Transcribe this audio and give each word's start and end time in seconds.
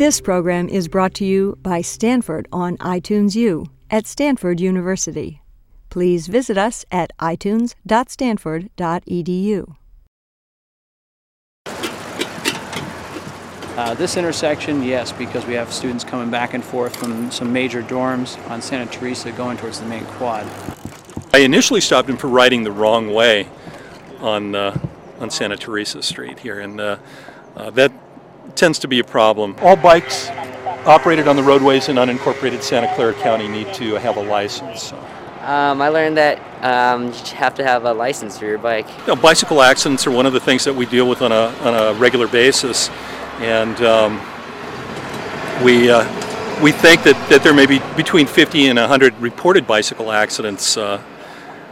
This 0.00 0.20
program 0.22 0.70
is 0.70 0.88
brought 0.88 1.12
to 1.16 1.26
you 1.26 1.58
by 1.60 1.82
Stanford 1.82 2.48
on 2.50 2.78
iTunes 2.78 3.36
U 3.36 3.66
at 3.90 4.06
Stanford 4.06 4.58
University. 4.58 5.42
Please 5.90 6.26
visit 6.26 6.56
us 6.56 6.86
at 6.90 7.10
itunes.stanford.edu. 7.18 9.76
Uh, 13.76 13.92
this 13.92 14.16
intersection, 14.16 14.82
yes, 14.82 15.12
because 15.12 15.44
we 15.44 15.52
have 15.52 15.70
students 15.70 16.02
coming 16.02 16.30
back 16.30 16.54
and 16.54 16.64
forth 16.64 16.96
from 16.96 17.30
some 17.30 17.52
major 17.52 17.82
dorms 17.82 18.38
on 18.48 18.62
Santa 18.62 18.90
Teresa 18.90 19.30
going 19.32 19.58
towards 19.58 19.80
the 19.80 19.86
main 19.86 20.06
quad. 20.06 20.46
I 21.34 21.40
initially 21.40 21.82
stopped 21.82 22.08
him 22.08 22.16
for 22.16 22.28
riding 22.28 22.64
the 22.64 22.72
wrong 22.72 23.12
way 23.12 23.50
on 24.20 24.54
uh, 24.54 24.78
on 25.18 25.28
Santa 25.28 25.58
Teresa 25.58 26.02
Street 26.02 26.38
here, 26.38 26.58
and 26.58 26.80
uh, 26.80 26.96
uh, 27.54 27.68
that 27.72 27.92
tends 28.56 28.78
to 28.80 28.88
be 28.88 28.98
a 28.98 29.04
problem. 29.04 29.56
All 29.60 29.76
bikes 29.76 30.28
operated 30.86 31.28
on 31.28 31.36
the 31.36 31.42
roadways 31.42 31.88
in 31.88 31.96
unincorporated 31.96 32.62
Santa 32.62 32.92
Clara 32.94 33.14
County 33.14 33.48
need 33.48 33.72
to 33.74 33.94
have 33.94 34.16
a 34.16 34.22
license. 34.22 34.92
Um, 35.42 35.80
I 35.80 35.88
learned 35.88 36.18
that 36.18 36.38
um, 36.62 37.06
you 37.06 37.36
have 37.36 37.54
to 37.54 37.64
have 37.64 37.84
a 37.84 37.92
license 37.92 38.38
for 38.38 38.44
your 38.44 38.58
bike. 38.58 38.86
You 39.00 39.06
know, 39.08 39.16
bicycle 39.16 39.62
accidents 39.62 40.06
are 40.06 40.10
one 40.10 40.26
of 40.26 40.34
the 40.34 40.40
things 40.40 40.64
that 40.64 40.74
we 40.74 40.84
deal 40.84 41.08
with 41.08 41.22
on 41.22 41.32
a, 41.32 41.46
on 41.62 41.74
a 41.74 41.98
regular 41.98 42.28
basis, 42.28 42.90
and 43.38 43.80
um, 43.80 44.20
we, 45.64 45.90
uh, 45.90 46.04
we 46.62 46.72
think 46.72 47.02
that, 47.04 47.16
that 47.30 47.42
there 47.42 47.54
may 47.54 47.64
be 47.64 47.80
between 47.96 48.26
50 48.26 48.66
and 48.66 48.78
100 48.78 49.18
reported 49.18 49.66
bicycle 49.66 50.12
accidents, 50.12 50.76
uh, 50.76 51.02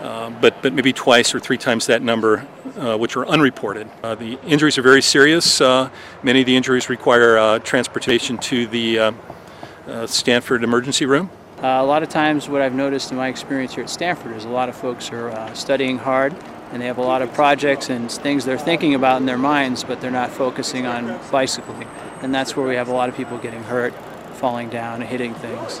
uh, 0.00 0.30
but, 0.40 0.62
but 0.62 0.72
maybe 0.72 0.92
twice 0.92 1.34
or 1.34 1.40
three 1.40 1.58
times 1.58 1.86
that 1.86 2.02
number 2.02 2.46
uh, 2.76 2.96
which 2.96 3.16
are 3.16 3.26
unreported. 3.26 3.88
Uh, 4.02 4.14
the 4.14 4.38
injuries 4.46 4.78
are 4.78 4.82
very 4.82 5.02
serious. 5.02 5.60
Uh, 5.60 5.90
many 6.22 6.40
of 6.40 6.46
the 6.46 6.56
injuries 6.56 6.88
require 6.88 7.36
uh, 7.36 7.58
transportation 7.58 8.38
to 8.38 8.66
the 8.66 9.14
Stanford 10.06 10.64
emergency 10.64 11.04
room. 11.04 11.30
A 11.58 11.84
lot 11.84 12.02
of 12.02 12.08
times, 12.08 12.48
what 12.48 12.62
I've 12.62 12.74
noticed 12.74 13.10
in 13.10 13.18
my 13.18 13.28
experience 13.28 13.74
here 13.74 13.84
at 13.84 13.90
Stanford 13.90 14.34
is 14.34 14.46
a 14.46 14.48
lot 14.48 14.70
of 14.70 14.76
folks 14.76 15.10
are 15.10 15.54
studying 15.54 15.98
hard 15.98 16.34
and 16.72 16.80
they 16.80 16.86
have 16.86 16.98
a 16.98 17.02
lot 17.02 17.20
of 17.20 17.32
projects 17.34 17.90
and 17.90 18.10
things 18.10 18.44
they're 18.44 18.56
thinking 18.56 18.94
about 18.94 19.20
in 19.20 19.26
their 19.26 19.38
minds, 19.38 19.82
but 19.82 20.00
they're 20.00 20.10
not 20.10 20.30
focusing 20.30 20.86
on 20.86 21.18
bicycling. 21.30 21.88
And 22.22 22.34
that's 22.34 22.56
where 22.56 22.66
we 22.66 22.76
have 22.76 22.88
a 22.88 22.92
lot 22.92 23.08
of 23.08 23.16
people 23.16 23.38
getting 23.38 23.64
hurt, 23.64 23.92
falling 24.34 24.70
down, 24.70 25.00
hitting 25.00 25.34
things. 25.34 25.80